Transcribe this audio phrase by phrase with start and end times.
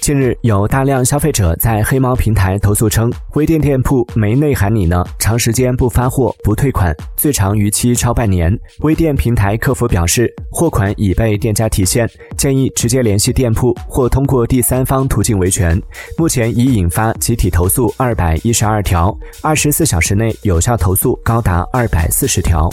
[0.00, 8.56] 近日有大量消费者在黑猫平台投诉称微店店铺没内涵你呢长时间不发货不退款最长逾期超半年。
[8.80, 15.80] 微店平台客服表示货款已被店家提现建议直接联系店铺或通过第三方途径维权。
[16.16, 22.68] 目前已引发集体投诉二百一十二条二十四小时内有效投诉高达二百四十条。